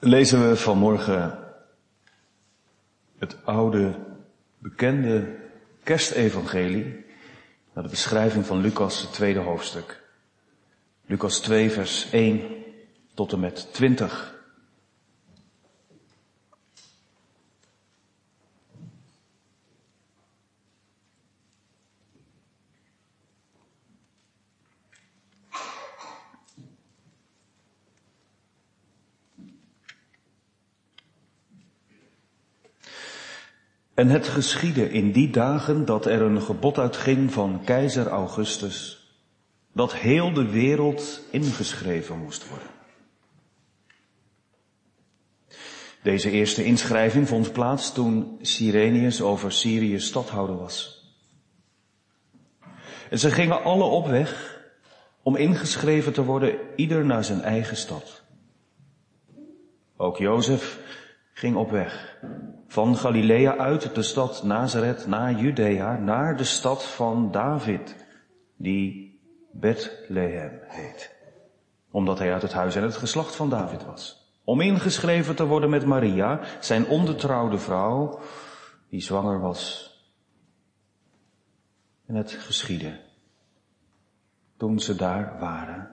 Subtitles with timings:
[0.00, 1.38] lezen we vanmorgen
[3.18, 3.94] het oude,
[4.58, 5.36] bekende
[5.82, 7.04] kerstevangelie
[7.72, 10.02] naar de beschrijving van Lucas, het tweede hoofdstuk.
[11.06, 12.40] Lucas 2, vers 1
[13.14, 14.39] tot en met 20.
[34.00, 39.06] En het geschiedde in die dagen dat er een gebod uitging van keizer Augustus,
[39.72, 42.68] dat heel de wereld ingeschreven moest worden.
[46.02, 51.04] Deze eerste inschrijving vond plaats toen Sirenius over Syrië stadhouder was.
[53.10, 54.60] En ze gingen alle op weg
[55.22, 58.22] om ingeschreven te worden, ieder naar zijn eigen stad.
[59.96, 60.78] Ook Jozef
[61.32, 62.18] ging op weg
[62.70, 67.96] van Galilea uit de stad Nazareth naar Judea, naar de stad van David,
[68.56, 69.20] die
[69.52, 71.14] Bethlehem heet.
[71.90, 74.32] Omdat hij uit het huis en het geslacht van David was.
[74.44, 78.20] Om ingeschreven te worden met Maria, zijn ondertrouwde vrouw,
[78.88, 79.94] die zwanger was.
[82.06, 83.00] En het geschiedde,
[84.56, 85.90] toen ze daar waren,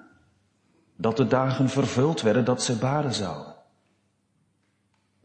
[0.95, 3.56] dat de dagen vervuld werden dat ze baren zou.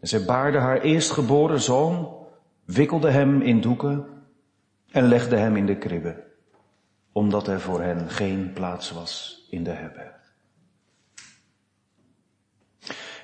[0.03, 2.14] En zij baarde haar eerstgeboren zoon,
[2.64, 4.06] wikkelde hem in doeken
[4.91, 6.25] en legde hem in de kribbe,
[7.12, 10.34] omdat er voor hen geen plaats was in de herberg.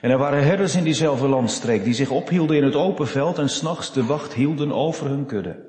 [0.00, 3.48] En er waren herders in diezelfde landstreek die zich ophielden in het open veld en
[3.48, 5.66] s'nachts de wacht hielden over hun kudde.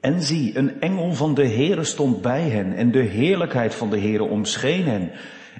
[0.00, 3.98] En zie, een engel van de Heere stond bij hen en de heerlijkheid van de
[3.98, 5.10] Heere omscheen hen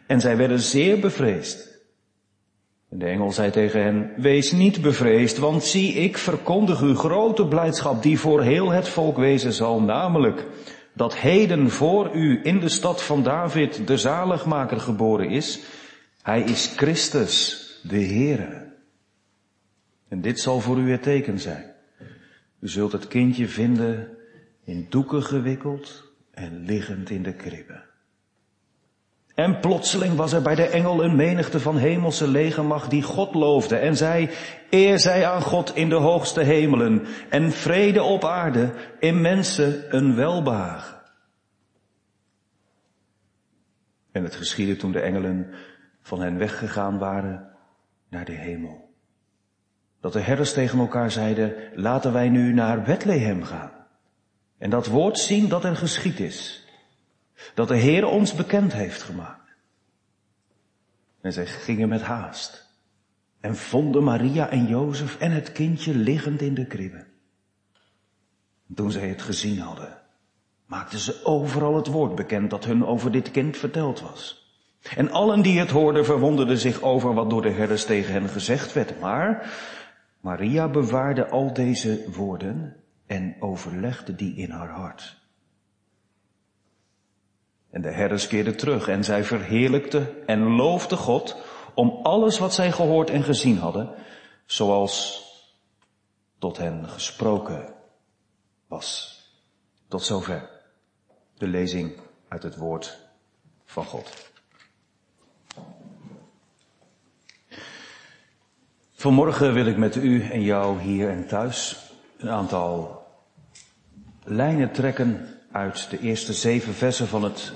[0.06, 1.71] en zij werden zeer bevreesd.
[2.92, 7.46] En de engel zei tegen hen, wees niet bevreesd, want zie, ik verkondig u grote
[7.46, 10.46] blijdschap die voor heel het volk wezen zal, namelijk
[10.94, 15.60] dat heden voor u in de stad van David de zaligmaker geboren is.
[16.22, 18.72] Hij is Christus, de Heere.
[20.08, 21.64] En dit zal voor u het teken zijn.
[22.60, 24.08] U zult het kindje vinden
[24.64, 27.91] in doeken gewikkeld en liggend in de kribbe.
[29.34, 33.76] En plotseling was er bij de engel een menigte van hemelse legermacht die God loofde
[33.76, 34.30] en zei,
[34.70, 40.14] eer zij aan God in de hoogste hemelen en vrede op aarde, in mensen een
[40.14, 41.00] welbehagen.
[44.12, 45.54] En het geschiedde toen de engelen
[46.00, 47.48] van hen weggegaan waren
[48.08, 48.90] naar de hemel.
[50.00, 53.70] Dat de herders tegen elkaar zeiden, laten wij nu naar Bethlehem gaan.
[54.58, 56.61] En dat woord zien dat er geschied is
[57.54, 59.50] dat de Heer ons bekend heeft gemaakt.
[61.20, 62.70] En zij gingen met haast
[63.40, 67.04] en vonden Maria en Jozef en het kindje liggend in de kribbe.
[68.74, 69.98] Toen zij het gezien hadden,
[70.66, 74.42] maakten ze overal het woord bekend dat hun over dit kind verteld was.
[74.96, 78.72] En allen die het hoorden verwonderden zich over wat door de herders tegen hen gezegd
[78.72, 79.00] werd.
[79.00, 79.52] Maar
[80.20, 82.76] Maria bewaarde al deze woorden
[83.06, 85.21] en overlegde die in haar hart.
[87.72, 91.36] En de herders keerden terug en zij verheerlijkte en loofde God
[91.74, 93.94] om alles wat zij gehoord en gezien hadden,
[94.46, 95.24] zoals
[96.38, 97.74] tot hen gesproken
[98.68, 99.20] was.
[99.88, 100.50] Tot zover
[101.38, 101.92] de lezing
[102.28, 102.98] uit het woord
[103.64, 104.30] van God.
[108.92, 113.06] Vanmorgen wil ik met u en jou hier en thuis een aantal
[114.24, 117.52] lijnen trekken uit de eerste zeven versen van het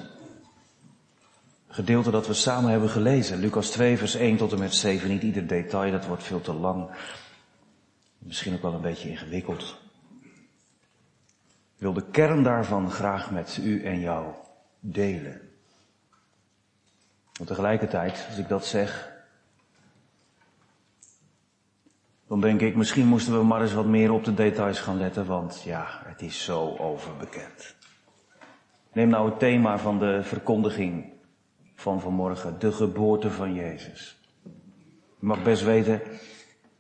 [1.77, 3.39] gedeelte dat we samen hebben gelezen.
[3.39, 5.09] Lucas 2, vers 1 tot en met 7.
[5.09, 6.91] Niet ieder detail, dat wordt veel te lang.
[8.19, 9.79] Misschien ook wel een beetje ingewikkeld.
[11.77, 14.35] Ik wil de kern daarvan graag met u en jou
[14.81, 15.41] delen.
[17.39, 19.13] Maar tegelijkertijd, als ik dat zeg,
[22.29, 25.27] dan denk ik, misschien moesten we maar eens wat meer op de details gaan letten,
[25.27, 27.75] want ja, het is zo overbekend.
[28.93, 31.15] Neem nou het thema van de verkondiging
[31.77, 34.19] van vanmorgen, de geboorte van Jezus.
[35.19, 36.01] Je mag best weten,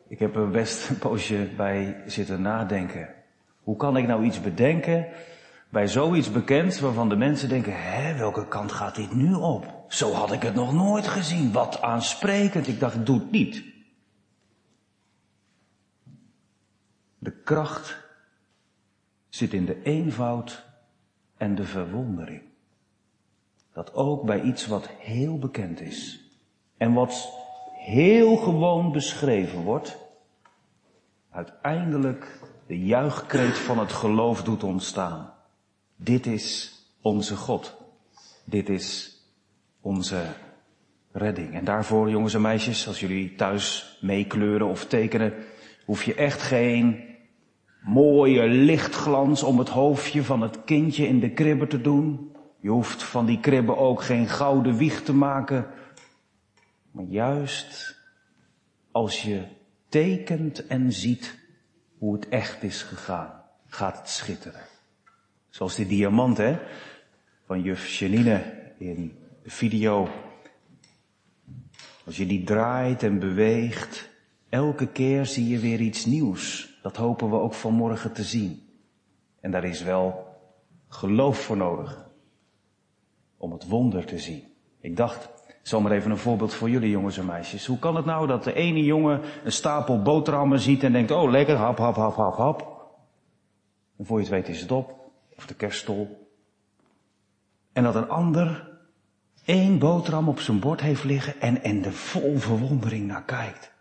[0.08, 3.14] ik heb er best een poosje bij zitten nadenken.
[3.60, 5.06] Hoe kan ik nou iets bedenken
[5.68, 9.84] bij zoiets bekend waarvan de mensen denken, hè, welke kant gaat dit nu op?
[9.88, 11.52] Zo had ik het nog nooit gezien.
[11.52, 12.68] Wat aansprekend.
[12.68, 13.64] Ik dacht, doe het niet.
[17.18, 18.04] De kracht
[19.28, 20.64] zit in de eenvoud
[21.36, 22.42] en de verwondering.
[23.76, 26.20] Dat ook bij iets wat heel bekend is
[26.76, 27.28] en wat
[27.72, 29.98] heel gewoon beschreven wordt,
[31.30, 35.32] uiteindelijk de juichkreet van het geloof doet ontstaan.
[35.96, 37.76] Dit is onze God.
[38.44, 39.20] Dit is
[39.80, 40.22] onze
[41.12, 41.54] redding.
[41.54, 45.34] En daarvoor, jongens en meisjes, als jullie thuis meekleuren of tekenen,
[45.84, 47.04] hoef je echt geen
[47.82, 52.34] mooie lichtglans om het hoofdje van het kindje in de kribbe te doen.
[52.60, 55.66] Je hoeft van die kribbe ook geen gouden wieg te maken.
[56.90, 57.96] Maar juist
[58.90, 59.44] als je
[59.88, 61.38] tekent en ziet
[61.98, 64.64] hoe het echt is gegaan, gaat het schitteren.
[65.48, 66.58] Zoals die diamant, hè,
[67.46, 68.42] van juf Janine
[68.78, 70.08] in de video.
[72.04, 74.10] Als je die draait en beweegt,
[74.48, 76.74] elke keer zie je weer iets nieuws.
[76.82, 78.68] Dat hopen we ook vanmorgen te zien.
[79.40, 80.36] En daar is wel
[80.88, 82.05] geloof voor nodig.
[83.46, 84.44] Om het wonder te zien.
[84.80, 85.28] Ik dacht,
[85.62, 87.66] zomaar even een voorbeeld voor jullie jongens en meisjes.
[87.66, 91.30] Hoe kan het nou dat de ene jongen een stapel boterhammen ziet en denkt, oh
[91.30, 92.88] lekker, hap, hap, hap, hap, hap.
[93.98, 95.10] En voor je het weet is het op.
[95.36, 96.28] Of de kerststol.
[97.72, 98.78] En dat een ander
[99.44, 103.72] één boterham op zijn bord heeft liggen en, en er vol verwondering naar kijkt.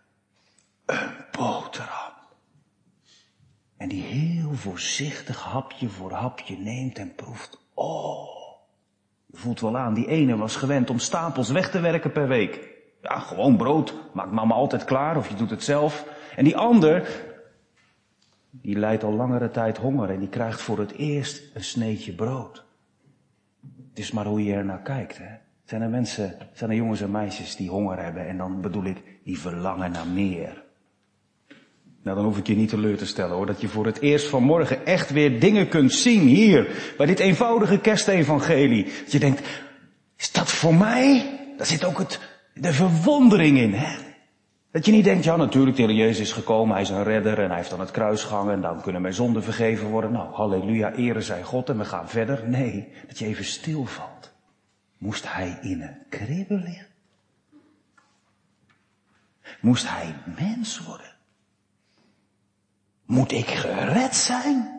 [0.84, 2.12] Een boterham.
[3.76, 7.58] En die heel voorzichtig hapje voor hapje neemt en proeft.
[7.74, 8.35] Oh,
[9.36, 12.74] voelt wel aan, die ene was gewend om stapels weg te werken per week.
[13.02, 13.94] Ja, gewoon brood.
[14.12, 16.06] Maakt mama altijd klaar of je doet het zelf.
[16.36, 17.08] En die ander,
[18.50, 22.64] die lijdt al langere tijd honger en die krijgt voor het eerst een sneetje brood.
[23.88, 25.34] Het is maar hoe je er naar kijkt, hè.
[25.64, 29.02] Zijn er mensen, zijn er jongens en meisjes die honger hebben en dan bedoel ik,
[29.24, 30.64] die verlangen naar meer.
[32.06, 34.28] Nou, dan hoef ik je niet teleur te stellen hoor, dat je voor het eerst
[34.28, 38.84] vanmorgen echt weer dingen kunt zien hier, bij dit eenvoudige kerstevangelie.
[38.84, 39.42] Dat je denkt,
[40.16, 41.38] is dat voor mij?
[41.56, 42.20] Daar zit ook het,
[42.54, 43.96] de verwondering in, hè?
[44.70, 47.38] Dat je niet denkt, ja natuurlijk, de Heer Jezus is gekomen, Hij is een redder
[47.38, 50.12] en Hij heeft aan het kruis gehangen en dan kunnen mijn zonden vergeven worden.
[50.12, 52.48] Nou, halleluja, ere zij God en we gaan verder.
[52.48, 54.32] Nee, dat je even stilvalt.
[54.98, 56.86] Moest Hij in een kribbe liggen?
[59.60, 61.15] Moest Hij mens worden?
[63.06, 64.76] Moet ik gered zijn?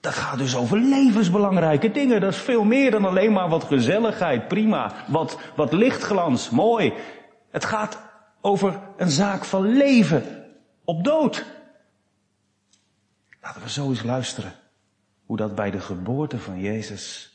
[0.00, 2.20] Dat gaat dus over levensbelangrijke dingen.
[2.20, 4.92] Dat is veel meer dan alleen maar wat gezelligheid, prima.
[5.06, 6.92] Wat, wat lichtglans, mooi.
[7.50, 7.98] Het gaat
[8.40, 10.44] over een zaak van leven
[10.84, 11.44] op dood.
[13.40, 14.52] Laten we zo eens luisteren
[15.26, 17.32] hoe dat bij de geboorte van Jezus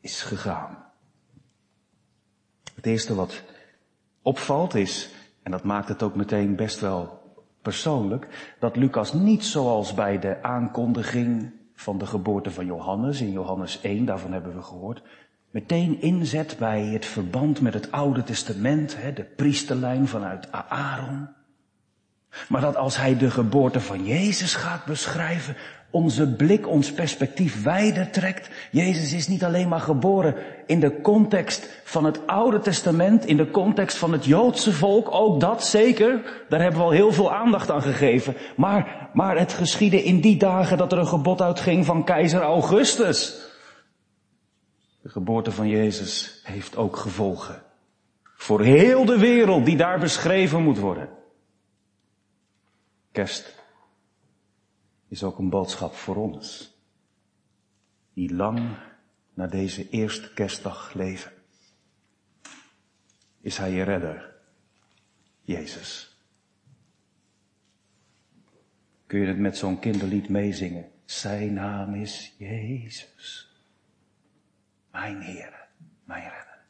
[0.00, 0.84] is gegaan.
[2.74, 3.42] Het eerste wat
[4.22, 5.10] opvalt is,
[5.42, 7.25] en dat maakt het ook meteen best wel
[7.66, 13.80] persoonlijk, dat Lucas niet zoals bij de aankondiging van de geboorte van Johannes in Johannes
[13.80, 15.02] 1, daarvan hebben we gehoord,
[15.50, 21.28] meteen inzet bij het verband met het Oude Testament, de priesterlijn vanuit Aaron.
[22.48, 25.56] Maar dat als hij de geboorte van Jezus gaat beschrijven,
[25.90, 28.48] onze blik, ons perspectief wijder trekt.
[28.70, 30.34] Jezus is niet alleen maar geboren
[30.66, 35.40] in de context van het Oude Testament, in de context van het Joodse volk, ook
[35.40, 38.36] dat zeker, daar hebben we al heel veel aandacht aan gegeven.
[38.56, 43.44] Maar, maar het geschiedde in die dagen dat er een gebod uitging van keizer Augustus.
[45.02, 47.62] De geboorte van Jezus heeft ook gevolgen.
[48.36, 51.08] Voor heel de wereld die daar beschreven moet worden.
[53.12, 53.54] Kerst
[55.08, 56.74] is ook een boodschap voor ons.
[58.12, 58.76] Die lang
[59.34, 61.32] na deze eerste kerstdag leven.
[63.40, 64.34] Is hij je redder?
[65.40, 66.16] Jezus.
[69.06, 70.90] Kun je het met zo'n kinderlied meezingen?
[71.04, 73.50] Zijn naam is Jezus.
[74.90, 75.68] Mijn Heer,
[76.04, 76.64] mijn redder.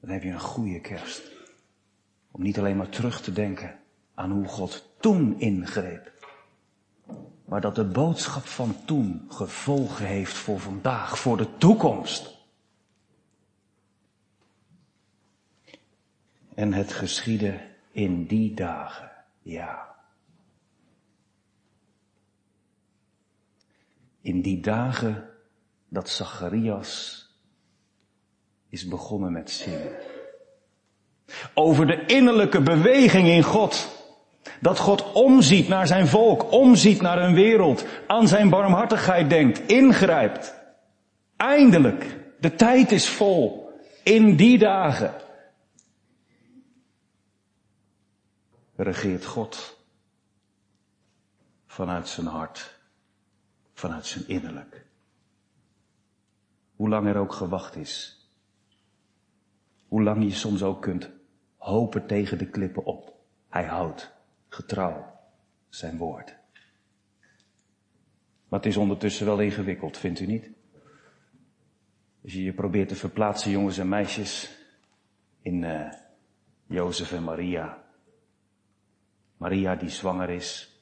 [0.00, 1.22] Dan heb je een goede kerst.
[2.30, 3.80] Om niet alleen maar terug te denken
[4.14, 6.17] aan hoe God toen ingreep
[7.48, 12.36] maar dat de boodschap van toen gevolgen heeft voor vandaag, voor de toekomst.
[16.54, 19.10] En het geschiedde in die dagen,
[19.42, 19.96] ja.
[24.20, 25.30] In die dagen
[25.88, 27.24] dat Zacharias
[28.68, 29.92] is begonnen met zingen.
[31.54, 33.97] Over de innerlijke beweging in God.
[34.60, 40.54] Dat God omziet naar zijn volk, omziet naar een wereld, aan zijn barmhartigheid denkt, ingrijpt.
[41.36, 43.70] Eindelijk, de tijd is vol.
[44.02, 45.14] In die dagen
[48.76, 49.76] regeert God
[51.66, 52.78] vanuit zijn hart,
[53.74, 54.86] vanuit zijn innerlijk.
[56.76, 58.26] Hoe lang er ook gewacht is,
[59.88, 61.10] hoe lang je soms ook kunt
[61.56, 63.14] hopen tegen de klippen op.
[63.48, 64.16] Hij houdt
[64.48, 65.18] getrouw
[65.68, 66.36] zijn woord.
[68.48, 70.50] Maar het is ondertussen wel ingewikkeld, vindt u niet?
[72.22, 74.58] Als je je probeert te verplaatsen, jongens en meisjes,
[75.42, 75.92] in uh,
[76.66, 77.84] Jozef en Maria.
[79.36, 80.77] Maria die zwanger is.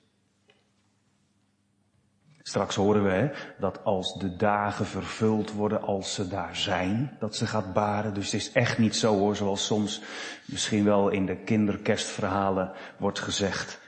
[2.49, 7.47] Straks horen we dat als de dagen vervuld worden, als ze daar zijn, dat ze
[7.47, 8.15] gaat baren.
[8.15, 10.03] Dus het is echt niet zo hoor, zoals soms
[10.45, 13.81] misschien wel in de kinderkerstverhalen wordt gezegd.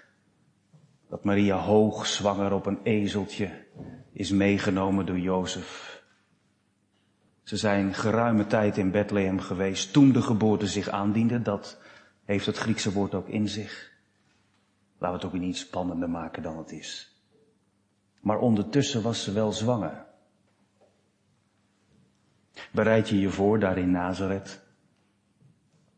[1.09, 3.51] Dat Maria hoog zwanger op een ezeltje
[4.13, 6.03] is meegenomen door Jozef.
[7.43, 11.43] Ze zijn geruime tijd in Bethlehem geweest toen de geboorte zich aandiende.
[11.43, 11.81] Dat
[12.25, 13.93] heeft het Griekse woord ook in zich.
[14.99, 17.18] Laten we het ook niet spannender maken dan het is.
[18.29, 20.07] Maar ondertussen was ze wel zwanger.
[22.73, 24.67] Bereid je je voor daar in Nazareth,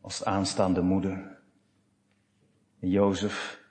[0.01, 1.39] als aanstaande moeder.
[2.79, 3.63] En Jozef,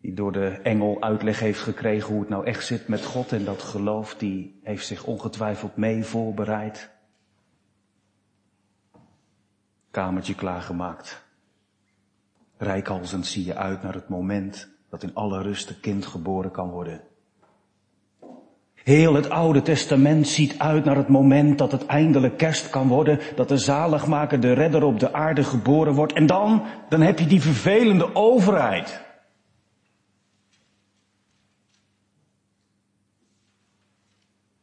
[0.00, 3.44] die door de engel uitleg heeft gekregen hoe het nou echt zit met God en
[3.44, 6.90] dat geloof, die heeft zich ongetwijfeld mee voorbereid.
[9.90, 11.26] Kamertje klaargemaakt.
[12.56, 16.70] Rijkhalzend zie je uit naar het moment dat in alle rust een kind geboren kan
[16.70, 17.08] worden.
[18.88, 23.20] Heel het Oude Testament ziet uit naar het moment dat het eindelijk kerst kan worden,
[23.36, 26.12] dat de zaligmaker, de redder op de aarde geboren wordt.
[26.12, 29.04] En dan, dan heb je die vervelende overheid.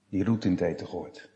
[0.10, 1.30] Die roet in het eten gooit.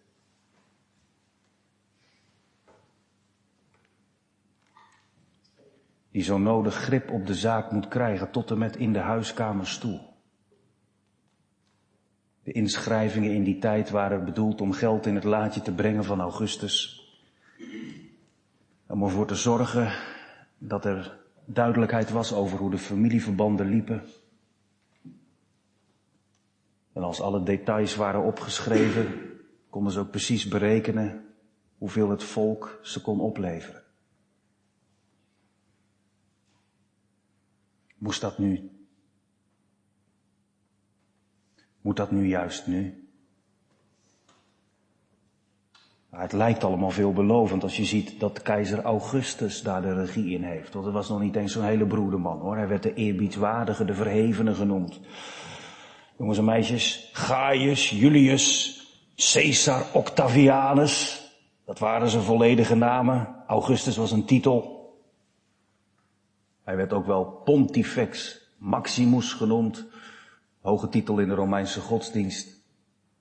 [6.12, 9.68] Die zo nodig grip op de zaak moet krijgen tot en met in de huiskamer
[9.68, 10.09] stoel.
[12.50, 16.20] De inschrijvingen in die tijd waren bedoeld om geld in het laadje te brengen van
[16.20, 17.04] Augustus.
[18.88, 19.94] Om ervoor te zorgen
[20.58, 24.04] dat er duidelijkheid was over hoe de familieverbanden liepen.
[26.94, 29.08] En als alle details waren opgeschreven,
[29.70, 31.26] konden ze ook precies berekenen
[31.78, 33.84] hoeveel het volk ze kon opleveren.
[37.98, 38.70] Moest dat nu
[41.90, 43.10] Moet dat nu juist nu?
[46.10, 50.44] Maar het lijkt allemaal veelbelovend als je ziet dat keizer Augustus daar de regie in
[50.44, 50.74] heeft.
[50.74, 52.56] Want het was nog niet eens zo'n hele broederman hoor.
[52.56, 55.00] Hij werd de eerbiedswaardige, de verhevene genoemd.
[56.18, 58.80] Jongens en meisjes, Gaius, Julius,
[59.16, 61.24] Caesar, Octavianus.
[61.66, 63.36] Dat waren zijn volledige namen.
[63.48, 64.94] Augustus was een titel.
[66.64, 69.88] Hij werd ook wel Pontifex Maximus genoemd.
[70.62, 72.64] Hoge titel in de Romeinse godsdienst.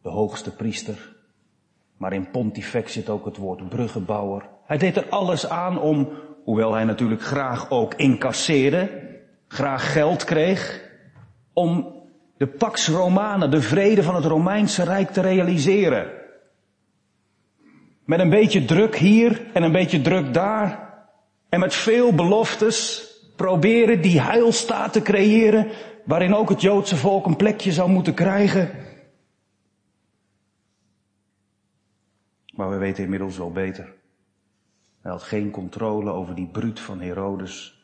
[0.03, 1.17] De hoogste priester.
[1.97, 4.49] Maar in pontifex zit ook het woord bruggenbouwer.
[4.65, 6.09] Hij deed er alles aan om,
[6.45, 8.91] hoewel hij natuurlijk graag ook incasseerde,
[9.49, 10.91] graag geld kreeg,
[11.53, 11.97] om
[12.37, 16.11] de Pax Romana, de vrede van het Romeinse Rijk te realiseren.
[18.05, 20.87] Met een beetje druk hier en een beetje druk daar.
[21.49, 23.08] En met veel beloftes
[23.39, 25.71] proberen die heilstaat te creëren
[26.05, 28.71] waarin ook het Joodse volk een plekje zou moeten krijgen.
[32.55, 33.95] Maar we weten inmiddels wel beter.
[35.01, 37.83] Hij had geen controle over die bruut van Herodes.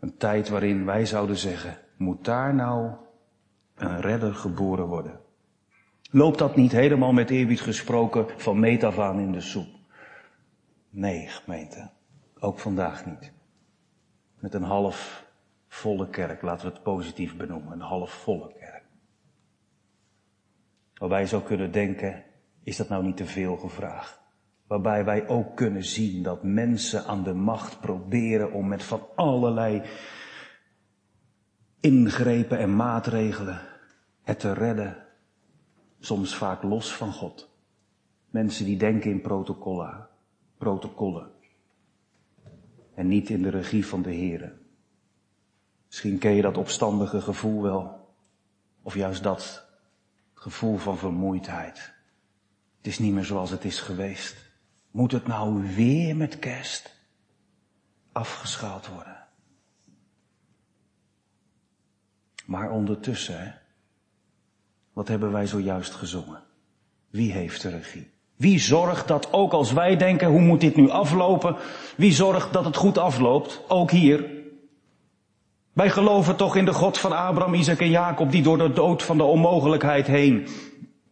[0.00, 2.90] Een tijd waarin wij zouden zeggen, moet daar nou
[3.74, 5.20] een redder geboren worden?
[6.10, 9.81] Loopt dat niet helemaal met eerbied gesproken van metafaan in de soep?
[10.94, 11.90] Nee, gemeente.
[12.38, 13.32] Ook vandaag niet
[14.42, 15.26] met een half
[15.68, 18.84] volle kerk, laten we het positief benoemen, een half volle kerk.
[20.94, 22.24] Waarbij je zou kunnen denken,
[22.62, 24.20] is dat nou niet te veel gevraagd?
[24.66, 29.82] Waarbij wij ook kunnen zien dat mensen aan de macht proberen om met van allerlei
[31.80, 33.60] ingrepen en maatregelen
[34.22, 35.06] het te redden.
[36.00, 37.50] Soms vaak los van God.
[38.30, 40.08] Mensen die denken in protocollen.
[40.62, 41.30] Protocollen
[42.94, 44.58] en niet in de regie van de Here.
[45.86, 48.14] Misschien ken je dat opstandige gevoel wel,
[48.82, 49.68] of juist dat
[50.34, 51.92] gevoel van vermoeidheid.
[52.76, 54.36] Het is niet meer zoals het is geweest.
[54.90, 56.94] Moet het nou weer met kerst
[58.12, 59.26] afgeschaald worden?
[62.46, 63.52] Maar ondertussen, hè,
[64.92, 66.42] wat hebben wij zojuist gezongen?
[67.10, 68.11] Wie heeft de regie?
[68.42, 71.56] Wie zorgt dat ook als wij denken, hoe moet dit nu aflopen?
[71.96, 73.60] Wie zorgt dat het goed afloopt?
[73.68, 74.30] Ook hier.
[75.72, 79.02] Wij geloven toch in de God van Abraham, Isaac en Jacob, die door de dood
[79.02, 80.48] van de onmogelijkheid heen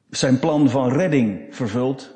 [0.08, 2.14] zijn plan van redding vervult.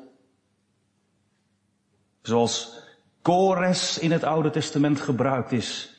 [2.21, 2.83] Zoals
[3.21, 5.95] Kores in het Oude Testament gebruikt is,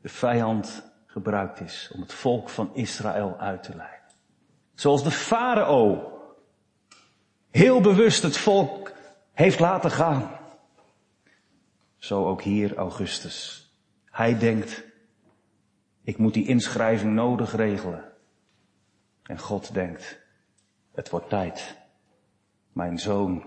[0.00, 4.08] de vijand gebruikt is om het volk van Israël uit te leiden.
[4.74, 6.13] Zoals de farao
[7.54, 8.92] heel bewust het volk
[9.32, 10.30] heeft laten gaan.
[11.96, 13.68] Zo ook hier Augustus.
[14.04, 14.84] Hij denkt,
[16.02, 18.04] ik moet die inschrijving nodig regelen.
[19.22, 20.20] En God denkt,
[20.92, 21.76] het wordt tijd.
[22.72, 23.44] Mijn zoon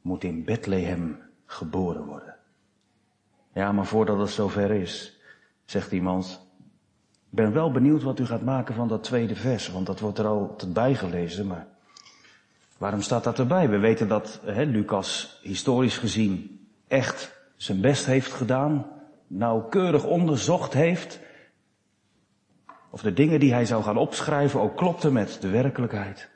[0.00, 2.36] moet in Bethlehem geboren worden.
[3.52, 5.20] Ja, maar voordat het zover is,
[5.64, 6.46] zegt iemand,
[7.30, 10.18] ik ben wel benieuwd wat u gaat maken van dat tweede vers, want dat wordt
[10.18, 11.75] er al bij gelezen, maar
[12.78, 13.68] waarom staat dat erbij?
[13.68, 18.86] We weten dat hè, Lucas historisch gezien echt zijn best heeft gedaan,
[19.26, 21.20] nauwkeurig onderzocht heeft,
[22.90, 26.30] of de dingen die hij zou gaan opschrijven ook klopten met de werkelijkheid.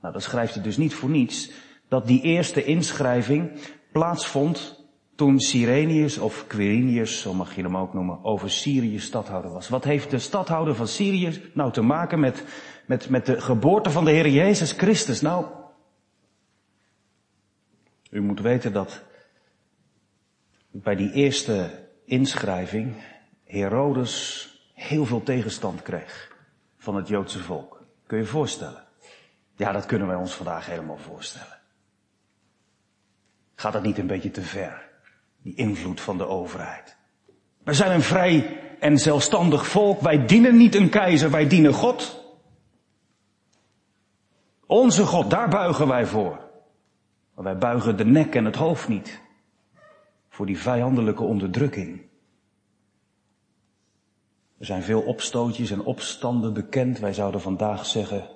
[0.00, 1.50] Nou, dat schrijft hij dus niet voor niets,
[1.88, 3.50] dat die eerste inschrijving
[3.92, 9.68] plaatsvond toen Sirenius of Quirinius, zo mag je hem ook noemen, over Syrië stadhouder was.
[9.68, 12.44] Wat heeft de stadhouder van Syrië nou te maken met,
[12.86, 15.20] met, met de geboorte van de Heer Jezus Christus?
[15.20, 15.44] Nou,
[18.08, 19.02] u moet weten dat
[20.70, 22.94] bij die eerste inschrijving
[23.44, 26.36] Herodes heel veel tegenstand kreeg
[26.76, 27.82] van het Joodse volk.
[28.06, 28.84] Kun je je voorstellen?
[29.56, 31.58] Ja, dat kunnen wij ons vandaag helemaal voorstellen.
[33.54, 34.88] Gaat dat niet een beetje te ver?
[35.42, 36.96] Die invloed van de overheid.
[37.64, 40.00] Wij zijn een vrij en zelfstandig volk.
[40.00, 42.24] Wij dienen niet een keizer, wij dienen God.
[44.66, 46.47] Onze God, daar buigen wij voor.
[47.38, 49.20] Maar wij buigen de nek en het hoofd niet.
[50.28, 52.00] Voor die vijandelijke onderdrukking.
[54.58, 56.98] Er zijn veel opstootjes en opstanden bekend.
[56.98, 58.28] Wij zouden vandaag zeggen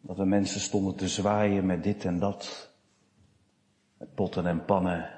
[0.00, 2.72] dat de mensen stonden te zwaaien met dit en dat.
[3.98, 5.10] Met potten en pannen.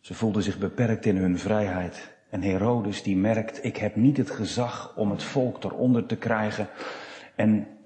[0.00, 2.16] Ze voelden zich beperkt in hun vrijheid.
[2.30, 6.68] En Herodes die merkt, ik heb niet het gezag om het volk eronder te krijgen.
[7.34, 7.77] En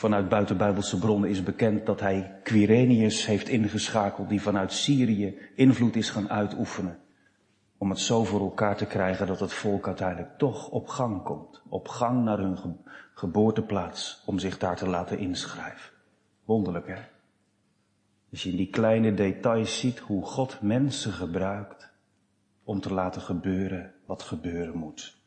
[0.00, 6.10] vanuit buitenbijbelse bronnen is bekend dat hij Quirinius heeft ingeschakeld die vanuit Syrië invloed is
[6.10, 6.98] gaan uitoefenen.
[7.78, 11.62] Om het zo voor elkaar te krijgen dat het volk uiteindelijk toch op gang komt.
[11.68, 12.76] Op gang naar hun
[13.14, 15.92] geboorteplaats om zich daar te laten inschrijven.
[16.44, 16.98] Wonderlijk hè?
[18.30, 21.92] Als je in die kleine details ziet hoe God mensen gebruikt
[22.64, 25.19] om te laten gebeuren wat gebeuren moet.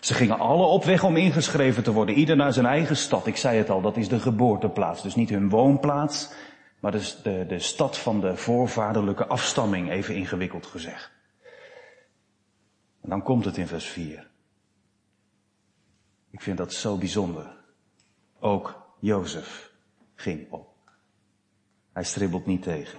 [0.00, 3.26] Ze gingen alle op weg om ingeschreven te worden, ieder naar zijn eigen stad.
[3.26, 5.02] Ik zei het al, dat is de geboorteplaats.
[5.02, 6.32] Dus niet hun woonplaats,
[6.80, 11.12] maar dus de, de stad van de voorvaderlijke afstamming, even ingewikkeld gezegd.
[13.00, 14.30] En dan komt het in vers 4.
[16.30, 17.56] Ik vind dat zo bijzonder.
[18.40, 19.72] Ook Jozef
[20.14, 20.74] ging op.
[21.92, 22.98] Hij stribbelt niet tegen.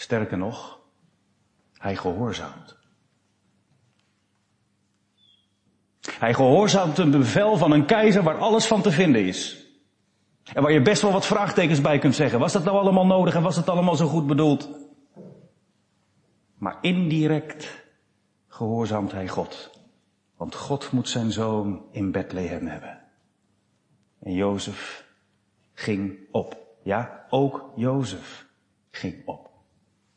[0.00, 0.78] Sterker nog,
[1.72, 2.76] hij gehoorzaamt.
[6.10, 9.66] Hij gehoorzaamt een bevel van een keizer waar alles van te vinden is.
[10.52, 12.38] En waar je best wel wat vraagtekens bij kunt zeggen.
[12.38, 14.68] Was dat nou allemaal nodig en was het allemaal zo goed bedoeld?
[16.54, 17.84] Maar indirect
[18.48, 19.70] gehoorzaamt hij God.
[20.36, 23.00] Want God moet zijn zoon in Bethlehem hebben.
[24.18, 25.04] En Jozef
[25.74, 26.56] ging op.
[26.82, 28.46] Ja, ook Jozef
[28.90, 29.47] ging op.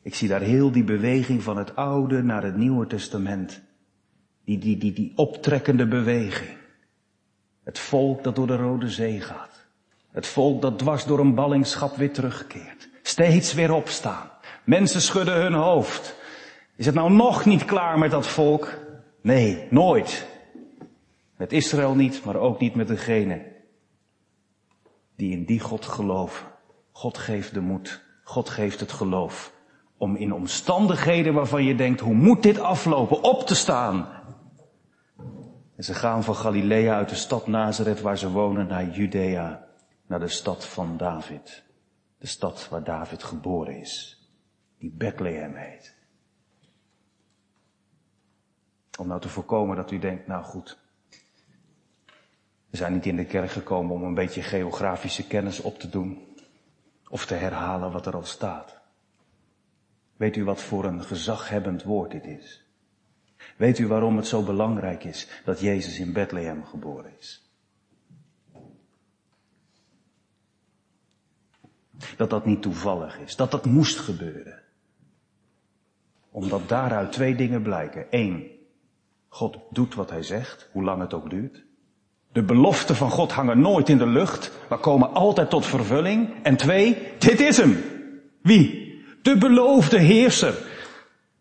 [0.01, 3.61] Ik zie daar heel die beweging van het Oude naar het Nieuwe Testament.
[4.45, 6.57] Die, die, die, die optrekkende beweging.
[7.63, 9.65] Het volk dat door de Rode Zee gaat.
[10.11, 12.89] Het volk dat dwars door een ballingschap weer terugkeert.
[13.01, 14.29] Steeds weer opstaan.
[14.63, 16.15] Mensen schudden hun hoofd.
[16.75, 18.77] Is het nou nog niet klaar met dat volk?
[19.21, 20.27] Nee, nooit.
[21.37, 23.51] Met Israël niet, maar ook niet met degene
[25.15, 26.47] die in die God geloven.
[26.91, 28.03] God geeft de moed.
[28.23, 29.53] God geeft het geloof.
[30.01, 34.07] Om in omstandigheden waarvan je denkt, hoe moet dit aflopen, op te staan.
[35.75, 39.67] En ze gaan van Galilea uit de stad Nazareth waar ze wonen naar Judea,
[40.05, 41.63] naar de stad van David.
[42.17, 44.25] De stad waar David geboren is.
[44.77, 45.95] Die Bethlehem heet.
[48.99, 50.77] Om nou te voorkomen dat u denkt, nou goed.
[52.69, 56.35] We zijn niet in de kerk gekomen om een beetje geografische kennis op te doen.
[57.09, 58.81] Of te herhalen wat er al staat.
[60.21, 62.65] Weet u wat voor een gezaghebbend woord dit is?
[63.57, 67.51] Weet u waarom het zo belangrijk is dat Jezus in Bethlehem geboren is?
[72.17, 74.62] Dat dat niet toevallig is, dat dat moest gebeuren.
[76.31, 78.05] Omdat daaruit twee dingen blijken.
[78.10, 78.51] Eén,
[79.27, 81.63] God doet wat hij zegt, hoe lang het ook duurt.
[82.31, 86.43] De beloften van God hangen nooit in de lucht, maar komen altijd tot vervulling.
[86.43, 87.77] En twee, dit is hem.
[88.41, 88.81] Wie?
[89.21, 90.53] De beloofde heerser.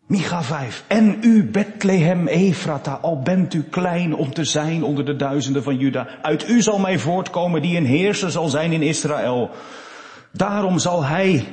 [0.05, 0.83] Micha 5.
[0.87, 5.77] En u, Bethlehem Efrata, al bent u klein om te zijn onder de duizenden van
[5.77, 6.07] Juda.
[6.21, 9.49] Uit u zal mij voortkomen die een heerser zal zijn in Israël.
[10.31, 11.47] Daarom zal hij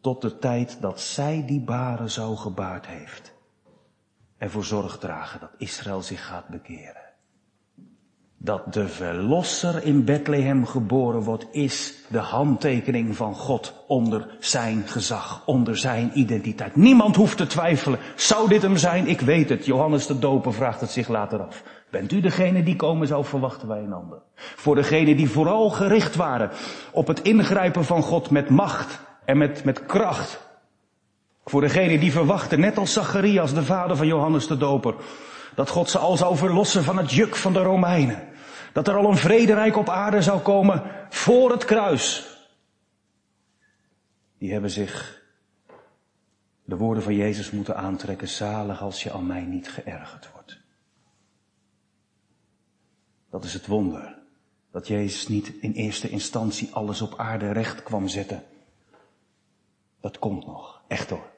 [0.00, 3.32] tot de tijd dat zij die baren zou gebaard heeft.
[4.38, 7.03] Ervoor zorg dragen dat Israël zich gaat bekeren.
[8.38, 15.42] Dat de verlosser in Bethlehem geboren wordt, is de handtekening van God onder zijn gezag,
[15.46, 16.76] onder zijn identiteit.
[16.76, 17.98] Niemand hoeft te twijfelen.
[18.16, 19.08] Zou dit hem zijn?
[19.08, 19.66] Ik weet het.
[19.66, 21.62] Johannes de Doper vraagt het zich later af.
[21.90, 24.18] Bent u degene die komen zou, verwachten wij een ander.
[24.34, 26.50] Voor degenen die vooral gericht waren
[26.92, 30.40] op het ingrijpen van God met macht en met, met kracht.
[31.44, 34.94] Voor degenen die verwachten, net als Zacharias, de vader van Johannes de Doper,
[35.54, 38.28] dat God ze al zou verlossen van het juk van de Romeinen.
[38.72, 42.32] Dat er al een vrederijk op aarde zou komen voor het kruis.
[44.38, 45.22] Die hebben zich
[46.64, 50.60] de woorden van Jezus moeten aantrekken, zalig als je aan mij niet geërgerd wordt.
[53.30, 54.18] Dat is het wonder.
[54.70, 58.42] Dat Jezus niet in eerste instantie alles op aarde recht kwam zetten.
[60.00, 61.32] Dat komt nog, echt hoor.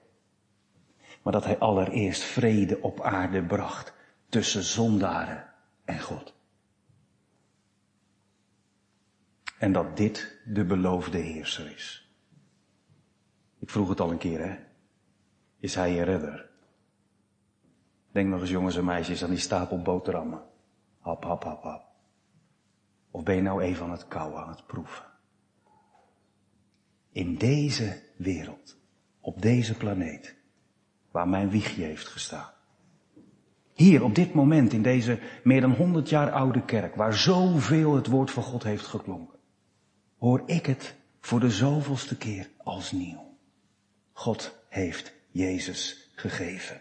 [1.23, 3.95] Maar dat hij allereerst vrede op aarde bracht
[4.29, 5.53] tussen zondaren
[5.85, 6.35] en God.
[9.59, 12.11] En dat dit de beloofde heerser is.
[13.59, 14.57] Ik vroeg het al een keer, hè.
[15.59, 16.51] Is hij je redder?
[18.13, 20.43] Denk nog eens jongens en meisjes aan die stapel boterhammen.
[20.99, 21.85] Hap, hap, hap, hap.
[23.11, 25.05] Of ben je nou even aan het kauwen, aan het proeven?
[27.11, 28.77] In deze wereld,
[29.21, 30.37] op deze planeet,
[31.11, 32.56] waar mijn wiegje heeft gestaan.
[33.77, 38.07] Hier, op dit moment, in deze meer dan honderd jaar oude kerk, waar zoveel het
[38.07, 39.39] woord van God heeft geklonken,
[40.19, 43.37] hoor ik het voor de zoveelste keer als nieuw.
[44.13, 46.81] God heeft Jezus gegeven.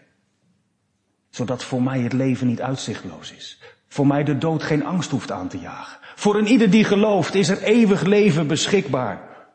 [1.30, 3.60] Zodat voor mij het leven niet uitzichtloos is.
[3.88, 5.98] Voor mij de dood geen angst hoeft aan te jagen.
[6.14, 9.48] Voor een ieder die gelooft is er eeuwig leven beschikbaar.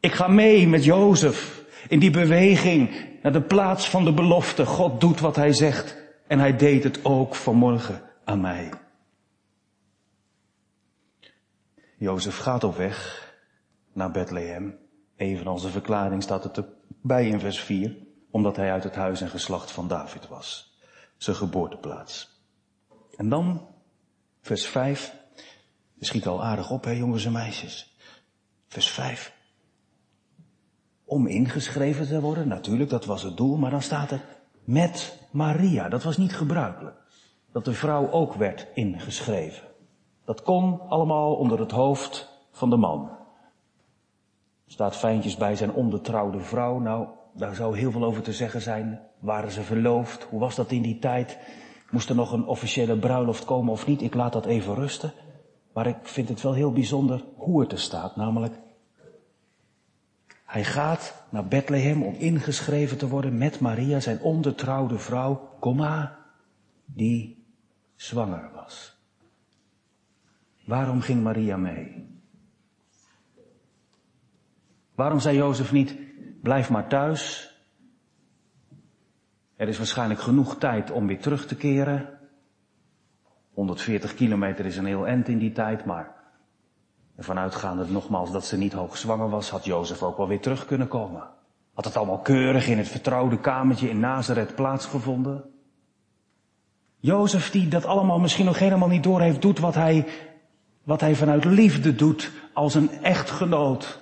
[0.00, 2.90] Ik ga mee met Jozef in die beweging
[3.22, 4.66] naar de plaats van de belofte.
[4.66, 8.72] God doet wat hij zegt en hij deed het ook vanmorgen aan mij.
[11.96, 13.32] Jozef gaat op weg
[13.92, 14.78] naar Bethlehem.
[15.16, 17.96] Evenals de verklaring staat het erbij in vers 4,
[18.30, 20.78] omdat hij uit het huis en geslacht van David was.
[21.16, 22.42] Zijn geboorteplaats.
[23.16, 23.68] En dan,
[24.40, 25.14] vers 5.
[25.94, 27.96] Je schiet al aardig op, hè jongens en meisjes.
[28.66, 29.34] Vers 5
[31.04, 32.48] om ingeschreven te worden.
[32.48, 34.24] Natuurlijk, dat was het doel, maar dan staat er
[34.64, 35.88] met Maria.
[35.88, 36.96] Dat was niet gebruikelijk.
[37.52, 39.68] Dat de vrouw ook werd ingeschreven.
[40.24, 43.10] Dat kon allemaal onder het hoofd van de man.
[44.66, 46.78] Staat fijntjes bij zijn onbetrouwde vrouw.
[46.78, 49.00] Nou, daar zou heel veel over te zeggen zijn.
[49.18, 50.22] Waren ze verloofd?
[50.22, 51.38] Hoe was dat in die tijd?
[51.90, 54.02] Moest er nog een officiële bruiloft komen of niet?
[54.02, 55.12] Ik laat dat even rusten.
[55.72, 58.16] Maar ik vind het wel heel bijzonder hoe het er staat.
[58.16, 58.54] Namelijk
[60.44, 66.18] hij gaat naar Bethlehem om ingeschreven te worden met Maria, zijn ondertrouwde vrouw, komma,
[66.84, 67.44] die
[67.96, 68.96] zwanger was.
[70.64, 72.12] Waarom ging Maria mee?
[74.94, 75.96] Waarom zei Jozef niet,
[76.42, 77.52] blijf maar thuis.
[79.56, 82.18] Er is waarschijnlijk genoeg tijd om weer terug te keren.
[83.52, 86.23] 140 kilometer is een heel eind in die tijd, maar
[87.16, 90.88] en vanuitgaande nogmaals dat ze niet hoogzwanger was, had Jozef ook wel weer terug kunnen
[90.88, 91.22] komen.
[91.74, 95.44] Had het allemaal keurig in het vertrouwde kamertje in Nazareth plaatsgevonden.
[96.96, 100.06] Jozef die dat allemaal misschien nog helemaal niet door heeft, doet wat hij,
[100.82, 104.00] wat hij vanuit liefde doet als een echtgenoot.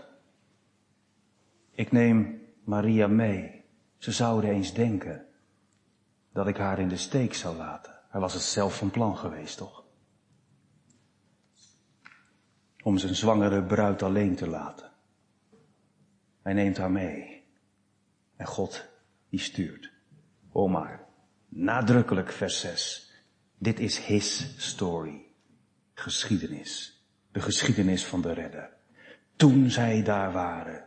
[1.74, 3.64] Ik neem Maria mee.
[3.98, 5.24] Ze zouden eens denken
[6.32, 7.92] dat ik haar in de steek zou laten.
[8.08, 9.81] Hij was het zelf van plan geweest, toch?
[12.82, 14.90] Om zijn zwangere bruid alleen te laten.
[16.42, 17.44] Hij neemt haar mee.
[18.36, 18.84] En God,
[19.28, 19.92] die stuurt.
[20.52, 21.06] O maar,
[21.48, 23.12] nadrukkelijk vers 6.
[23.58, 25.24] Dit is his story.
[25.94, 27.02] Geschiedenis.
[27.32, 28.70] De geschiedenis van de redder.
[29.36, 30.84] Toen zij daar waren,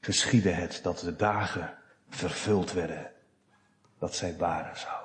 [0.00, 1.74] geschiedde het dat de dagen
[2.08, 3.10] vervuld werden
[3.98, 5.02] dat zij baren zou.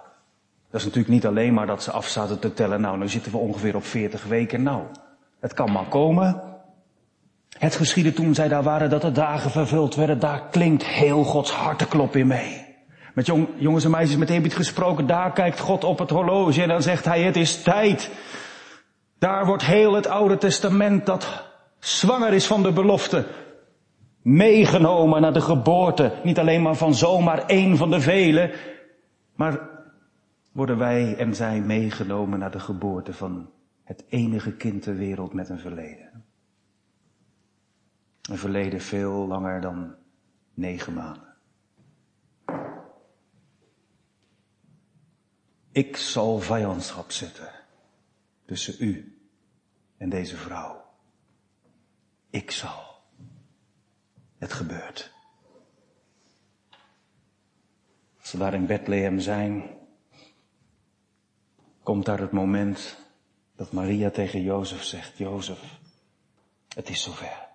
[0.70, 3.32] Dat is natuurlijk niet alleen maar dat ze af zaten te tellen, nou, nu zitten
[3.32, 4.88] we ongeveer op 40 weken, nou,
[5.44, 6.42] het kan maar komen.
[7.58, 10.20] Het geschiedde toen zij daar waren dat de dagen vervuld werden.
[10.20, 12.66] Daar klinkt heel Gods harteklop in mee.
[13.14, 16.82] Met jong, jongens en meisjes met gesproken, daar kijkt God op het horloge en dan
[16.82, 18.12] zegt hij, het is tijd.
[19.20, 21.48] Daar wordt heel het Oude Testament dat
[21.80, 23.26] zwanger is van de belofte,
[24.22, 26.12] meegenomen naar de geboorte.
[26.24, 28.52] Niet alleen maar van zomaar één van de velen,
[29.36, 29.60] maar
[30.52, 33.50] worden wij en zij meegenomen naar de geboorte van
[33.84, 36.26] het enige kind ter wereld met een verleden.
[38.22, 39.96] Een verleden veel langer dan
[40.54, 41.36] negen maanden.
[45.72, 47.52] Ik zal vijandschap zetten
[48.46, 49.18] tussen u
[49.98, 50.84] en deze vrouw.
[52.30, 53.02] Ik zal.
[54.38, 55.14] Het gebeurt.
[58.20, 59.78] Als we daar in Bethlehem zijn,
[61.84, 63.03] komt daar het moment
[63.64, 65.80] dat Maria tegen Jozef zegt, Jozef,
[66.68, 67.48] het is zover.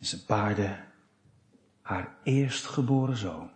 [0.00, 0.84] Ze baarde
[1.80, 3.50] haar eerstgeboren zoon,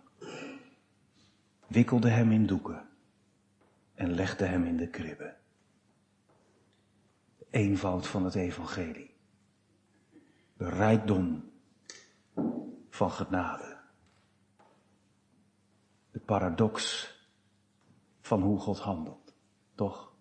[1.67, 2.89] wikkelde hem in doeken
[3.93, 5.35] en legde hem in de kribbe.
[7.37, 9.13] De eenvoud van het evangelie.
[10.57, 11.51] De rijkdom
[12.89, 13.77] van genade.
[16.11, 17.09] De paradox
[18.31, 19.33] van hoe God handelt.
[19.75, 20.11] Toch?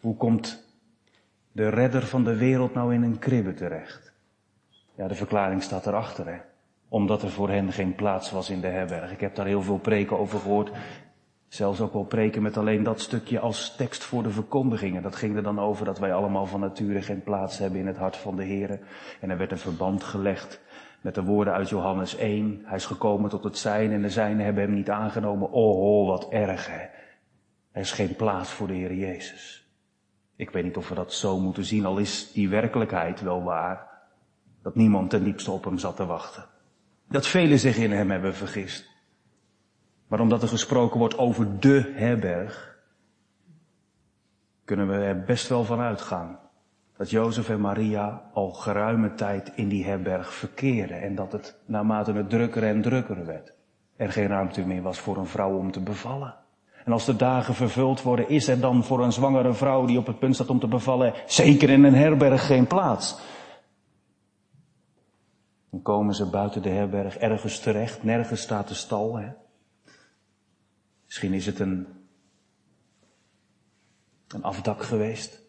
[0.00, 0.64] Hoe komt
[1.52, 4.12] de redder van de wereld nou in een kribbe terecht?
[4.94, 6.38] Ja, de verklaring staat erachter, hè.
[6.88, 9.12] Omdat er voor hen geen plaats was in de herberg.
[9.12, 10.70] Ik heb daar heel veel preken over gehoord.
[11.48, 15.02] Zelfs ook wel preken met alleen dat stukje als tekst voor de verkondigingen.
[15.02, 17.96] Dat ging er dan over dat wij allemaal van nature geen plaats hebben in het
[17.96, 18.80] hart van de Heer.
[19.20, 20.60] En er werd een verband gelegd
[21.00, 22.62] met de woorden uit Johannes 1.
[22.64, 25.50] Hij is gekomen tot het zijn en de zijnen hebben hem niet aangenomen.
[25.50, 26.82] Oh, wat erg hè.
[27.72, 29.68] Er is geen plaats voor de Heer Jezus.
[30.36, 33.88] Ik weet niet of we dat zo moeten zien, al is die werkelijkheid wel waar.
[34.62, 36.44] Dat niemand ten diepste op hem zat te wachten.
[37.08, 38.88] Dat velen zich in hem hebben vergist.
[40.06, 42.78] Maar omdat er gesproken wordt over de herberg,
[44.64, 46.38] kunnen we er best wel van uitgaan
[47.00, 52.12] dat Jozef en Maria al geruime tijd in die herberg verkeren en dat het naarmate
[52.12, 53.52] het drukker en drukker werd,
[53.96, 56.34] er geen ruimte meer was voor een vrouw om te bevallen.
[56.84, 60.06] En als de dagen vervuld worden, is er dan voor een zwangere vrouw die op
[60.06, 63.18] het punt staat om te bevallen, zeker in een herberg geen plaats.
[65.70, 69.18] Dan komen ze buiten de herberg ergens terecht, nergens staat de stal.
[69.18, 69.28] Hè?
[71.04, 71.86] Misschien is het een,
[74.28, 75.39] een afdak geweest.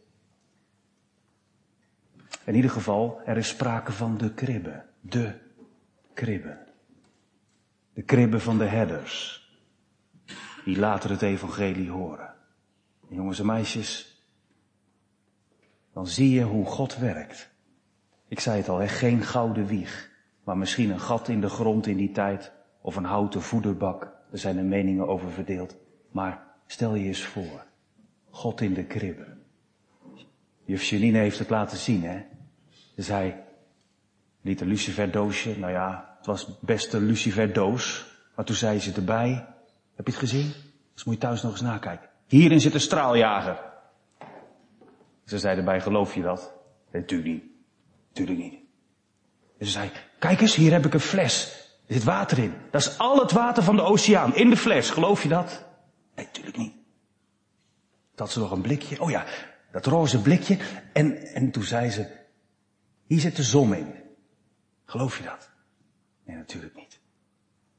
[2.45, 4.83] In ieder geval, er is sprake van de kribbe.
[4.99, 5.33] De
[6.13, 6.57] kribbe.
[7.93, 9.39] De kribbe van de herders.
[10.65, 12.33] Die later het evangelie horen.
[13.09, 14.11] jongens en meisjes,
[15.93, 17.49] dan zie je hoe God werkt.
[18.27, 20.11] Ik zei het al, hè, geen gouden wieg,
[20.43, 22.51] maar misschien een gat in de grond in die tijd,
[22.81, 24.13] of een houten voederbak.
[24.31, 25.77] Er zijn er meningen over verdeeld.
[26.11, 27.65] Maar stel je eens voor,
[28.29, 29.40] God in de kribbe.
[30.71, 32.21] Juf Janine heeft het laten zien, hè.
[32.95, 33.43] Dus hij
[34.41, 38.05] liet een luciferdoosje, nou ja, het was best een luciferdoos.
[38.35, 39.29] Maar toen zei ze erbij,
[39.95, 40.53] heb je het gezien?
[40.93, 42.09] Dus moet je thuis nog eens nakijken.
[42.27, 43.59] Hierin zit een straaljager.
[45.25, 46.53] Ze zei erbij, geloof je dat?
[46.91, 47.43] Natuurlijk niet.
[48.07, 48.59] Natuurlijk niet.
[49.57, 51.59] En ze zei, kijk eens, hier heb ik een fles.
[51.87, 52.53] Er zit water in.
[52.69, 54.35] Dat is al het water van de oceaan.
[54.35, 54.89] In de fles.
[54.89, 55.65] Geloof je dat?
[56.15, 56.73] Nee, natuurlijk niet.
[58.15, 59.01] Dat ze nog een blikje.
[59.01, 59.25] Oh ja,
[59.71, 60.57] dat roze blikje.
[60.93, 62.07] En, en toen zei ze,
[63.05, 63.93] hier zit de zon in.
[64.85, 65.49] Geloof je dat?
[66.25, 66.99] Nee, natuurlijk niet.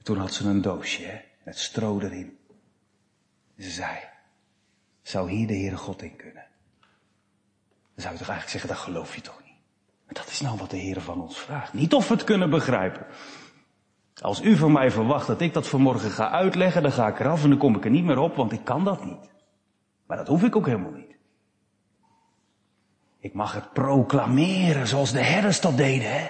[0.02, 2.38] Toen had ze een doosje, met stro erin.
[3.58, 3.98] ze zei,
[5.02, 6.46] zou hier de Heere God in kunnen?
[7.94, 9.56] Dan zou je toch eigenlijk zeggen, dat geloof je toch niet?
[10.04, 11.72] Maar dat is nou wat de Heere van ons vraagt.
[11.72, 13.06] Niet of we het kunnen begrijpen.
[14.20, 17.42] Als u van mij verwacht dat ik dat vanmorgen ga uitleggen, dan ga ik eraf
[17.42, 19.30] en dan kom ik er niet meer op, want ik kan dat niet.
[20.06, 21.01] Maar dat hoef ik ook helemaal niet.
[23.22, 26.12] Ik mag het proclameren zoals de herders dat deden.
[26.12, 26.28] Hè?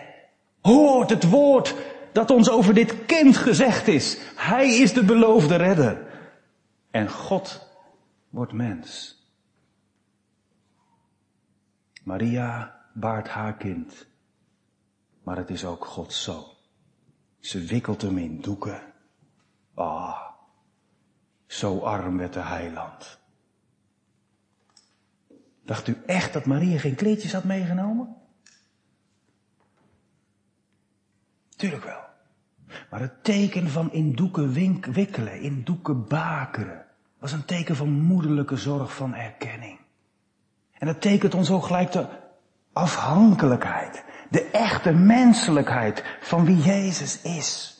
[0.60, 1.74] Hoort het woord
[2.12, 4.18] dat ons over dit kind gezegd is.
[4.36, 6.06] Hij is de beloofde redder.
[6.90, 7.68] En God
[8.28, 9.16] wordt mens.
[12.02, 14.06] Maria baart haar kind.
[15.22, 16.50] Maar het is ook Gods zoon.
[17.40, 18.82] Ze wikkelt hem in doeken.
[19.74, 20.20] Ah,
[21.46, 23.21] zo arm werd de heiland.
[25.64, 28.16] Dacht u echt dat Maria geen kleedjes had meegenomen?
[31.56, 32.00] Tuurlijk wel.
[32.90, 34.52] Maar het teken van in doeken
[34.92, 36.84] wikkelen, in doeken bakeren,
[37.18, 39.78] was een teken van moederlijke zorg, van erkenning.
[40.72, 42.06] En dat tekent ons ook gelijk te,
[42.72, 47.76] afhankelijkheid, de echte menselijkheid van wie Jezus is.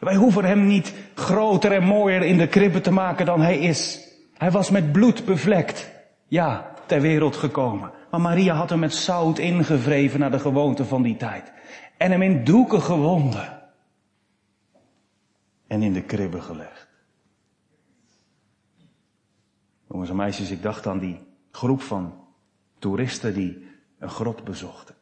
[0.00, 4.10] Wij hoeven hem niet groter en mooier in de kribbe te maken dan hij is.
[4.42, 5.90] Hij was met bloed bevlekt.
[6.26, 7.90] Ja, ter wereld gekomen.
[8.10, 11.52] Maar Maria had hem met zout ingevreven naar de gewoonte van die tijd.
[11.96, 13.62] En hem in doeken gewonden.
[15.66, 16.88] En in de kribbe gelegd.
[19.88, 22.14] Jongens en meisjes, ik dacht aan die groep van
[22.78, 23.66] toeristen die
[23.98, 24.94] een grot bezochten.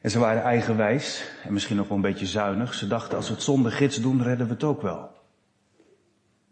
[0.00, 2.74] En ze waren eigenwijs en misschien ook wel een beetje zuinig.
[2.74, 5.17] Ze dachten als we het zonder gids doen, redden we het ook wel.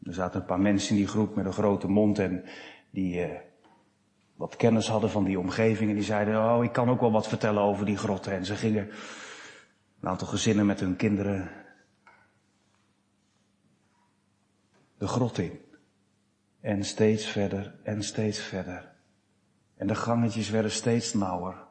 [0.07, 2.45] Er zaten een paar mensen in die groep met een grote mond en
[2.91, 3.41] die eh,
[4.37, 5.89] wat kennis hadden van die omgeving.
[5.91, 8.33] En die zeiden, oh, ik kan ook wel wat vertellen over die grotten.
[8.33, 8.91] En ze gingen
[10.01, 11.51] een aantal gezinnen met hun kinderen
[14.99, 15.61] de grot in.
[16.61, 18.95] En steeds verder en steeds verder.
[19.77, 21.66] En de gangetjes werden steeds nauwer.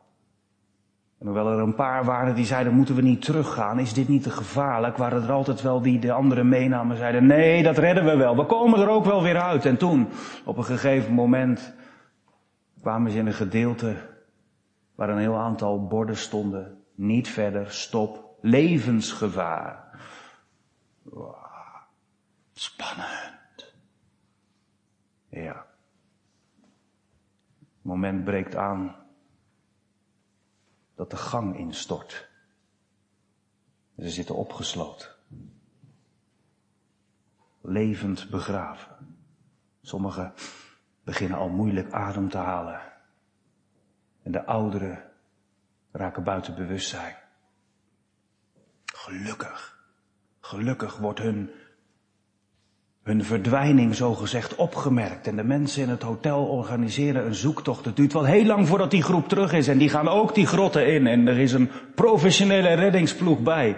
[1.20, 4.24] En hoewel er een paar waren die zeiden, moeten we niet teruggaan, is dit niet
[4.24, 8.16] te gevaarlijk, waren er altijd wel die de anderen meenamen zeiden, nee, dat redden we
[8.16, 9.66] wel, we komen er ook wel weer uit.
[9.66, 10.08] En toen,
[10.46, 11.74] op een gegeven moment,
[12.82, 13.96] kwamen ze in een gedeelte
[14.96, 19.84] waar een heel aantal borden stonden, niet verder, stop, levensgevaar.
[21.02, 21.36] Wow,
[22.54, 23.74] spannend.
[25.30, 25.66] Ja.
[27.60, 29.05] Het moment breekt aan
[30.96, 32.30] dat de gang instort.
[33.98, 35.10] Ze zitten opgesloten.
[37.62, 39.18] Levend begraven.
[39.82, 40.34] Sommigen
[41.04, 42.82] beginnen al moeilijk adem te halen.
[44.24, 45.12] En de ouderen
[45.92, 47.16] raken buiten bewustzijn.
[48.86, 49.86] Gelukkig,
[50.40, 51.52] gelukkig wordt hun
[53.06, 55.28] hun verdwijning zogezegd opgemerkt.
[55.28, 57.86] En de mensen in het hotel organiseren een zoektocht.
[57.86, 59.68] Het duurt wel heel lang voordat die groep terug is.
[59.68, 61.08] En die gaan ook die grotten in.
[61.08, 63.78] En er is een professionele reddingsploeg bij.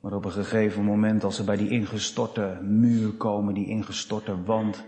[0.00, 4.84] Maar op een gegeven moment, als ze bij die ingestorte muur komen, die ingestorte wand.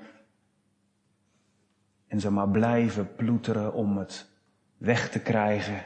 [2.08, 4.28] En ze maar blijven ploeteren om het
[4.76, 5.84] weg te krijgen.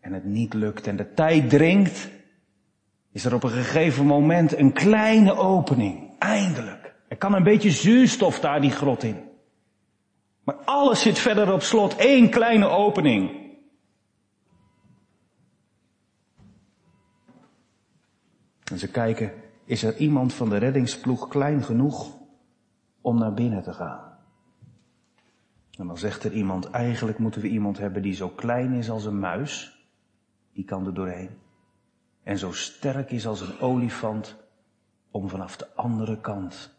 [0.00, 2.08] En het niet lukt en de tijd dringt.
[3.12, 6.09] Is er op een gegeven moment een kleine opening.
[6.20, 6.94] Eindelijk.
[7.08, 9.28] Er kan een beetje zuurstof daar die grot in.
[10.44, 11.94] Maar alles zit verder op slot.
[11.98, 13.48] Eén kleine opening.
[18.64, 19.32] En ze kijken,
[19.64, 22.18] is er iemand van de reddingsploeg klein genoeg
[23.00, 24.18] om naar binnen te gaan?
[25.78, 29.04] En dan zegt er iemand, eigenlijk moeten we iemand hebben die zo klein is als
[29.04, 29.84] een muis.
[30.52, 31.30] Die kan er doorheen.
[32.22, 34.36] En zo sterk is als een olifant
[35.10, 36.74] om vanaf de andere kant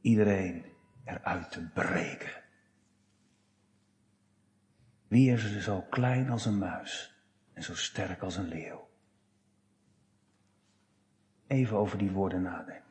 [0.00, 0.64] iedereen
[1.04, 2.42] eruit te breken.
[5.08, 7.14] Wie is er zo klein als een muis
[7.52, 8.88] en zo sterk als een leeuw?
[11.46, 12.84] Even over die woorden nadenken.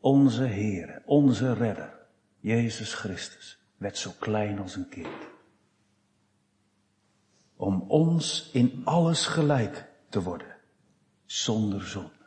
[0.00, 1.98] Onze Heere, onze Redder,
[2.38, 5.28] Jezus Christus, werd zo klein als een kind.
[7.56, 10.56] Om ons in alles gelijk te worden,
[11.24, 12.19] zonder zon.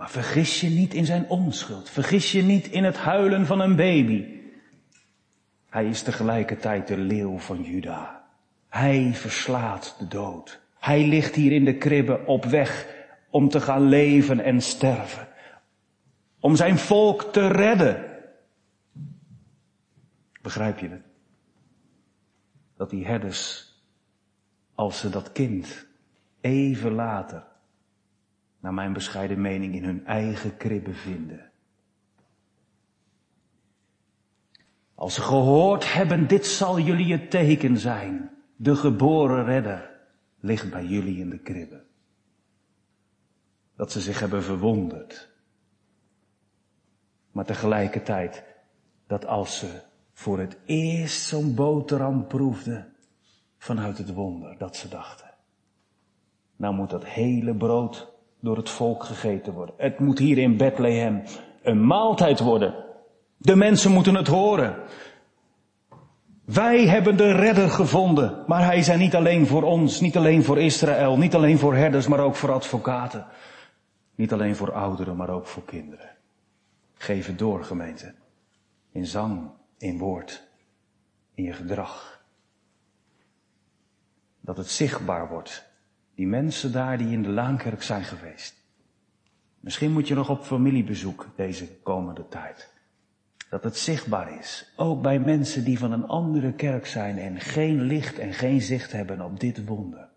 [0.00, 1.90] Maar vergis je niet in zijn onschuld.
[1.90, 4.40] Vergis je niet in het huilen van een baby.
[5.68, 8.24] Hij is tegelijkertijd de leeuw van Juda.
[8.68, 10.60] Hij verslaat de dood.
[10.78, 12.86] Hij ligt hier in de kribbe op weg
[13.30, 15.28] om te gaan leven en sterven.
[16.38, 18.04] Om zijn volk te redden.
[20.42, 21.04] Begrijp je het?
[22.76, 23.74] Dat die herders,
[24.74, 25.86] als ze dat kind
[26.40, 27.48] even later
[28.60, 31.50] naar mijn bescheiden mening, in hun eigen kribben vinden.
[34.94, 38.30] Als ze gehoord hebben, dit zal jullie het teken zijn.
[38.56, 39.90] De geboren redder
[40.40, 41.84] ligt bij jullie in de kribben.
[43.76, 45.30] Dat ze zich hebben verwonderd.
[47.30, 48.44] Maar tegelijkertijd,
[49.06, 49.82] dat als ze
[50.12, 52.94] voor het eerst zo'n boterham proefden
[53.58, 55.34] vanuit het wonder, dat ze dachten,
[56.56, 59.74] nou moet dat hele brood door het volk gegeten worden.
[59.78, 61.22] Het moet hier in Bethlehem
[61.62, 62.74] een maaltijd worden.
[63.36, 64.76] De mensen moeten het horen.
[66.44, 70.58] Wij hebben de redder gevonden, maar hij is niet alleen voor ons, niet alleen voor
[70.58, 73.26] Israël, niet alleen voor herders, maar ook voor advocaten.
[74.14, 76.10] Niet alleen voor ouderen, maar ook voor kinderen.
[76.94, 78.14] Geef het door, gemeente.
[78.92, 80.48] In zang, in woord,
[81.34, 82.24] in je gedrag.
[84.40, 85.69] Dat het zichtbaar wordt
[86.20, 88.54] die mensen daar die in de Laankerk zijn geweest.
[89.60, 92.72] Misschien moet je nog op familiebezoek deze komende tijd.
[93.50, 97.80] Dat het zichtbaar is, ook bij mensen die van een andere kerk zijn en geen
[97.80, 100.08] licht en geen zicht hebben op dit wonder.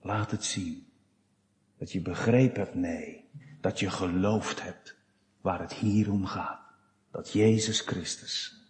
[0.00, 0.86] Laat het zien.
[1.78, 3.30] Dat je begrepen hebt, nee,
[3.60, 4.96] dat je geloofd hebt
[5.40, 6.60] waar het hier om gaat.
[7.10, 8.64] Dat Jezus Christus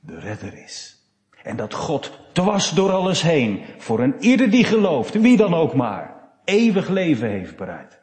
[0.00, 1.03] de redder is.
[1.44, 5.74] En dat God dwars door alles heen, voor een ieder die gelooft, wie dan ook
[5.74, 8.00] maar, eeuwig leven heeft bereid.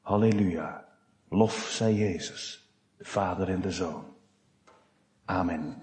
[0.00, 0.84] Halleluja.
[1.28, 4.04] Lof zij Jezus, de Vader en de Zoon.
[5.24, 5.82] Amen.